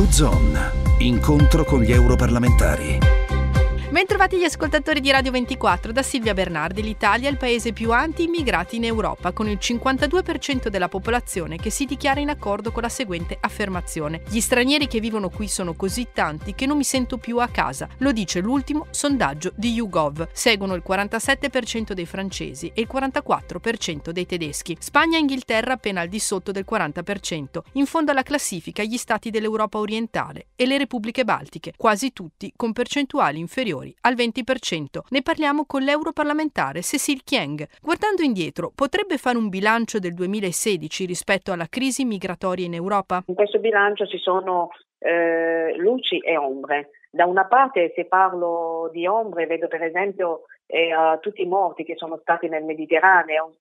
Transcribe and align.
U-Zone, 0.00 0.72
incontro 1.00 1.62
con 1.62 1.82
gli 1.82 1.92
europarlamentari. 1.92 3.29
Bentrovati 3.90 4.38
gli 4.38 4.44
ascoltatori 4.44 5.00
di 5.00 5.10
Radio 5.10 5.32
24 5.32 5.90
da 5.90 6.04
Silvia 6.04 6.32
Bernardi. 6.32 6.80
L'Italia 6.80 7.26
è 7.26 7.32
il 7.32 7.36
paese 7.36 7.72
più 7.72 7.90
anti-immigrati 7.90 8.76
in 8.76 8.84
Europa, 8.84 9.32
con 9.32 9.48
il 9.48 9.58
52% 9.60 10.68
della 10.68 10.86
popolazione 10.86 11.56
che 11.56 11.70
si 11.70 11.86
dichiara 11.86 12.20
in 12.20 12.28
accordo 12.28 12.70
con 12.70 12.82
la 12.82 12.88
seguente 12.88 13.36
affermazione. 13.40 14.22
Gli 14.28 14.38
stranieri 14.38 14.86
che 14.86 15.00
vivono 15.00 15.28
qui 15.28 15.48
sono 15.48 15.74
così 15.74 16.06
tanti 16.12 16.54
che 16.54 16.66
non 16.66 16.76
mi 16.76 16.84
sento 16.84 17.18
più 17.18 17.38
a 17.38 17.48
casa. 17.48 17.88
Lo 17.98 18.12
dice 18.12 18.38
l'ultimo 18.38 18.86
sondaggio 18.90 19.50
di 19.56 19.72
YouGov. 19.72 20.28
Seguono 20.30 20.74
il 20.74 20.84
47% 20.86 21.90
dei 21.90 22.06
francesi 22.06 22.70
e 22.72 22.82
il 22.82 22.88
44% 22.88 24.10
dei 24.10 24.24
tedeschi. 24.24 24.76
Spagna 24.78 25.16
e 25.16 25.20
Inghilterra 25.20 25.72
appena 25.72 26.02
al 26.02 26.08
di 26.08 26.20
sotto 26.20 26.52
del 26.52 26.64
40%. 26.70 27.58
In 27.72 27.86
fondo 27.86 28.12
alla 28.12 28.22
classifica 28.22 28.84
gli 28.84 28.96
stati 28.96 29.30
dell'Europa 29.30 29.78
orientale 29.78 30.46
e 30.54 30.64
le 30.66 30.78
repubbliche 30.78 31.24
baltiche, 31.24 31.72
quasi 31.76 32.12
tutti 32.12 32.52
con 32.54 32.72
percentuali 32.72 33.40
inferiori 33.40 33.78
superiori 33.80 33.94
al 34.02 34.14
20%. 34.14 35.00
Ne 35.10 35.22
parliamo 35.22 35.64
con 35.64 35.82
l'europarlamentare 35.82 36.82
Cecil 36.82 37.22
Chieng. 37.24 37.66
Guardando 37.80 38.22
indietro, 38.22 38.70
potrebbe 38.74 39.16
fare 39.16 39.38
un 39.38 39.48
bilancio 39.48 39.98
del 39.98 40.14
2016 40.14 41.06
rispetto 41.06 41.52
alla 41.52 41.66
crisi 41.68 42.04
migratoria 42.04 42.66
in 42.66 42.74
Europa? 42.74 43.22
In 43.26 43.34
questo 43.34 43.58
bilancio 43.58 44.06
ci 44.06 44.18
sono 44.18 44.70
eh, 44.98 45.74
luci 45.76 46.18
e 46.18 46.36
ombre. 46.36 46.90
Da 47.10 47.24
una 47.24 47.46
parte, 47.46 47.92
se 47.94 48.04
parlo 48.04 48.88
di 48.92 49.06
ombre, 49.06 49.46
vedo 49.46 49.66
per 49.66 49.82
esempio 49.82 50.42
eh, 50.66 50.92
tutti 51.20 51.42
i 51.42 51.46
morti 51.46 51.82
che 51.82 51.96
sono 51.96 52.18
stati 52.18 52.48
nel 52.48 52.62
Mediterraneo, 52.62 53.56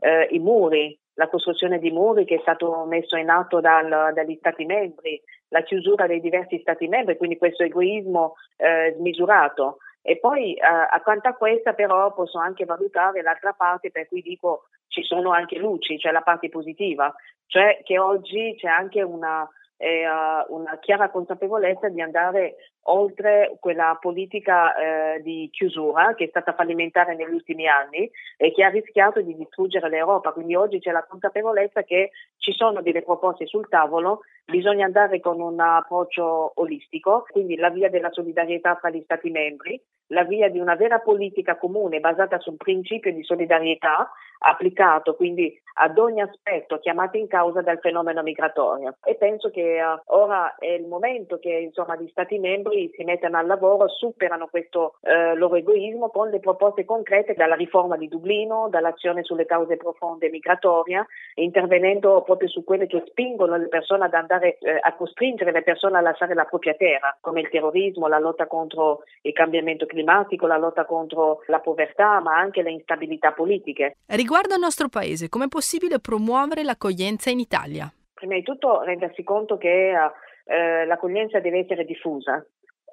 eh, 0.00 0.28
i 0.32 0.38
muri, 0.38 0.98
la 1.14 1.28
costruzione 1.28 1.78
di 1.78 1.90
muri 1.90 2.24
che 2.24 2.36
è 2.36 2.40
stato 2.40 2.84
messo 2.84 3.16
in 3.16 3.30
atto 3.30 3.60
dal, 3.60 4.12
dagli 4.14 4.36
Stati 4.38 4.64
membri, 4.64 5.20
la 5.48 5.62
chiusura 5.62 6.06
dei 6.06 6.20
diversi 6.20 6.58
Stati 6.58 6.88
membri, 6.88 7.16
quindi 7.16 7.38
questo 7.38 7.62
egoismo 7.62 8.34
eh, 8.56 8.94
smisurato. 8.96 9.78
E 10.02 10.18
poi 10.18 10.54
eh, 10.54 10.60
accanto 10.62 11.28
a 11.28 11.34
questa 11.34 11.72
però 11.72 12.12
posso 12.12 12.38
anche 12.38 12.64
valutare 12.64 13.22
l'altra 13.22 13.52
parte 13.52 13.90
per 13.90 14.06
cui 14.08 14.20
dico 14.20 14.64
ci 14.88 15.02
sono 15.02 15.30
anche 15.30 15.56
luci, 15.56 15.98
cioè 15.98 16.12
la 16.12 16.20
parte 16.20 16.48
positiva, 16.48 17.12
cioè 17.46 17.80
che 17.82 17.98
oggi 17.98 18.54
c'è 18.56 18.68
anche 18.68 19.02
una, 19.02 19.48
eh, 19.76 20.06
una 20.48 20.78
chiara 20.78 21.10
consapevolezza 21.10 21.88
di 21.88 22.00
andare 22.00 22.56
oltre 22.86 23.56
quella 23.60 23.96
politica 24.00 24.74
eh, 24.76 25.22
di 25.22 25.48
chiusura 25.50 26.14
che 26.14 26.24
è 26.24 26.28
stata 26.28 26.54
fallimentare 26.54 27.14
negli 27.14 27.32
ultimi 27.32 27.66
anni 27.66 28.10
e 28.36 28.52
che 28.52 28.62
ha 28.62 28.68
rischiato 28.68 29.20
di 29.20 29.34
distruggere 29.34 29.88
l'Europa. 29.88 30.32
Quindi 30.32 30.54
oggi 30.54 30.80
c'è 30.80 30.90
la 30.90 31.04
consapevolezza 31.04 31.82
che 31.82 32.10
ci 32.36 32.52
sono 32.52 32.82
delle 32.82 33.02
proposte 33.02 33.46
sul 33.46 33.68
tavolo, 33.68 34.20
bisogna 34.44 34.84
andare 34.84 35.20
con 35.20 35.40
un 35.40 35.58
approccio 35.58 36.52
olistico, 36.56 37.26
quindi 37.30 37.56
la 37.56 37.70
via 37.70 37.88
della 37.88 38.10
solidarietà 38.10 38.76
fra 38.76 38.90
gli 38.90 39.02
Stati 39.04 39.30
membri, 39.30 39.80
la 40.08 40.24
via 40.24 40.50
di 40.50 40.58
una 40.58 40.74
vera 40.74 40.98
politica 40.98 41.56
comune 41.56 42.00
basata 42.00 42.38
sul 42.38 42.56
principio 42.56 43.12
di 43.12 43.22
solidarietà 43.22 44.10
applicato 44.38 45.14
quindi 45.14 45.60
ad 45.74 45.98
ogni 45.98 46.20
aspetto 46.20 46.78
chiamato 46.78 47.16
in 47.16 47.26
causa 47.26 47.60
dal 47.60 47.78
fenomeno 47.80 48.22
migratorio. 48.22 48.96
E 49.04 49.14
penso 49.14 49.50
che 49.50 49.80
uh, 49.80 50.00
ora 50.14 50.54
è 50.56 50.68
il 50.68 50.86
momento 50.86 51.38
che 51.38 51.52
insomma, 51.52 51.96
gli 51.96 52.08
Stati 52.08 52.38
membri 52.38 52.90
si 52.94 53.02
mettano 53.04 53.38
al 53.38 53.46
lavoro, 53.46 53.88
superano 53.88 54.46
questo 54.46 54.94
uh, 55.00 55.36
loro 55.36 55.56
egoismo 55.56 56.10
con 56.10 56.28
le 56.28 56.38
proposte 56.38 56.84
concrete 56.84 57.34
dalla 57.34 57.56
riforma 57.56 57.96
di 57.96 58.08
Dublino, 58.08 58.68
dall'azione 58.70 59.24
sulle 59.24 59.46
cause 59.46 59.76
profonde 59.76 60.30
migratorie, 60.30 61.06
intervenendo 61.34 62.22
proprio 62.22 62.48
su 62.48 62.62
quelle 62.62 62.86
che 62.86 63.02
spingono 63.06 63.56
le 63.56 63.68
persone 63.68 64.04
ad 64.04 64.14
andare 64.14 64.58
uh, 64.60 64.78
a 64.80 64.94
costringere 64.94 65.50
le 65.50 65.62
persone 65.62 65.98
a 65.98 66.02
lasciare 66.02 66.34
la 66.34 66.44
propria 66.44 66.74
terra, 66.74 67.16
come 67.20 67.40
il 67.40 67.48
terrorismo, 67.48 68.06
la 68.06 68.18
lotta 68.18 68.46
contro 68.46 69.02
il 69.22 69.32
cambiamento 69.32 69.86
climatico, 69.86 70.46
la 70.46 70.56
lotta 70.56 70.84
contro 70.84 71.40
la 71.46 71.58
povertà, 71.58 72.20
ma 72.20 72.36
anche 72.36 72.62
le 72.62 72.70
instabilità 72.70 73.32
politiche. 73.32 73.96
Riguardo 74.24 74.54
al 74.54 74.60
nostro 74.60 74.88
paese, 74.88 75.28
com'è 75.28 75.48
possibile 75.48 76.00
promuovere 76.00 76.62
l'accoglienza 76.62 77.28
in 77.28 77.40
Italia? 77.40 77.92
Prima 78.14 78.36
di 78.36 78.42
tutto 78.42 78.80
rendersi 78.80 79.22
conto 79.22 79.58
che 79.58 79.90
eh, 79.90 80.86
l'accoglienza 80.86 81.40
deve 81.40 81.58
essere 81.58 81.84
diffusa, 81.84 82.42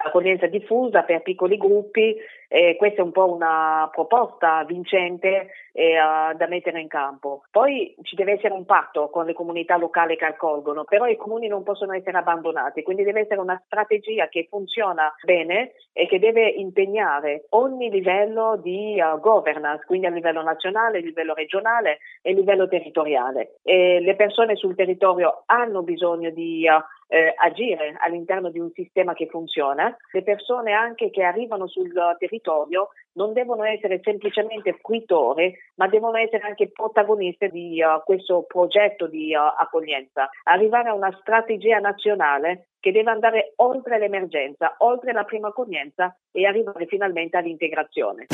accoglienza 0.04 0.48
diffusa 0.48 1.04
per 1.04 1.22
piccoli 1.22 1.58
gruppi 1.58 2.16
e 2.48 2.76
questa 2.76 3.02
è 3.02 3.06
un 3.06 3.14
po' 3.14 3.32
una 3.32 3.90
proposta 3.94 4.64
vincente 4.66 5.52
eh, 5.72 5.96
da 6.36 6.48
mettere 6.48 6.82
in 6.82 6.90
campo. 6.90 7.44
Poi 7.50 7.96
ci 8.02 8.16
deve 8.16 8.34
essere 8.34 8.54
un 8.54 8.66
patto 8.66 9.10
con 9.10 9.26
le 9.26 9.32
comunità 9.34 9.78
locali 9.78 10.18
che 10.18 10.26
accolgono, 10.26 10.84
però 10.84 11.06
i 11.06 11.16
comuni 11.16 11.48
non 11.48 11.64
possono 11.64 11.94
essere 11.94 12.18
abbandonati, 12.18 12.84
quindi 12.84 13.04
deve 13.04 13.22
essere 13.22 13.40
una 13.40 13.62
strategia 13.66 14.28
che 14.28 14.48
funziona 14.50 15.14
bene 15.24 15.72
e 15.94 16.08
che 16.08 16.20
deve 16.20 16.48
impegnare 16.48 17.46
ogni 17.52 17.90
livello 17.90 18.60
di 18.62 19.00
uh, 19.00 19.18
governance, 19.20 19.86
quindi 19.86 20.08
a 20.08 20.10
livello 20.10 20.42
nazionale, 20.42 20.98
a 20.98 21.02
livello 21.02 21.34
regionale 21.34 22.00
e 22.22 22.32
a 22.32 22.36
livello 22.36 22.68
territoriale. 22.68 23.60
E 23.64 24.02
le 24.02 24.16
persone 24.16 24.58
sul 24.58 24.76
territorio 24.76 25.44
hanno 25.46 25.84
bisogno 25.84 26.30
di 26.32 26.68
uh, 26.68 26.84
eh, 27.12 27.34
agire 27.36 27.96
all'interno 28.00 28.50
di 28.50 28.60
un 28.60 28.72
sistema 28.74 29.14
che 29.14 29.28
funziona. 29.28 29.96
Le 30.12 30.24
persone 30.24 30.72
anche 30.72 31.10
che 31.10 31.24
arrivano 31.24 31.68
sul 31.68 31.92
territorio 32.18 32.90
non 33.14 33.34
devono 33.34 33.66
essere 33.66 34.00
semplicemente 34.02 34.80
fruitori, 34.82 35.54
ma 35.76 35.90
devono 35.90 36.18
essere 36.18 36.44
anche 36.44 36.72
protagoniste 36.72 37.50
di 37.50 37.82
uh, 37.84 38.02
questo 38.06 38.46
progetto 38.48 39.08
di 39.08 39.36
uh, 39.36 39.40
accoglienza. 39.40 40.30
Arrivare 40.44 40.90
a 40.90 40.94
una 40.94 41.16
strategia 41.20 41.80
nazionale 41.80 42.70
che 42.80 42.94
deve 42.94 43.12
andare 43.12 43.52
oltre 43.58 44.00
l'emergenza, 44.00 44.76
oltre 44.78 45.12
la 45.12 45.26
prima 45.26 45.50
accoglienza 45.50 46.16
e 46.32 46.46
arrivare 46.46 46.86
finalmente 46.86 47.36
all'integrazione. 47.36 48.28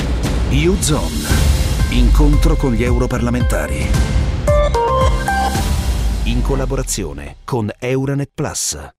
U-Zone, 0.52 1.98
incontro 1.98 2.56
con 2.56 2.74
gli 2.74 2.84
europarlamentari 2.84 4.27
in 6.28 6.42
collaborazione 6.42 7.38
con 7.46 7.72
Euronet 7.80 8.32
Plus. 8.34 8.97